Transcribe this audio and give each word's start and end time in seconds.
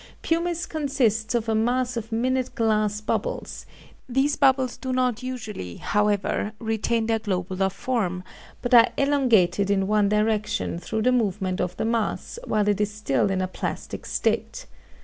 Pumice 0.23 0.65
consists 0.65 1.35
of 1.35 1.47
a 1.47 1.53
mass 1.53 1.95
of 1.95 2.11
minute 2.11 2.55
glass 2.55 3.01
bubbles; 3.01 3.67
these 4.09 4.35
bubbles 4.35 4.75
do 4.75 4.91
not 4.91 5.21
usually, 5.21 5.75
however, 5.75 6.53
retain 6.57 7.05
their 7.05 7.19
globular 7.19 7.69
form, 7.69 8.23
but 8.63 8.73
are 8.73 8.89
elongated 8.97 9.69
in 9.69 9.85
one 9.85 10.09
direction 10.09 10.79
through 10.79 11.03
the 11.03 11.11
movement 11.11 11.61
of 11.61 11.77
the 11.77 11.85
mass 11.85 12.39
while 12.45 12.67
it 12.67 12.81
is 12.81 12.91
still 12.91 13.29
in 13.29 13.41
a 13.41 13.47
plastic 13.47 14.07
state. 14.07 14.65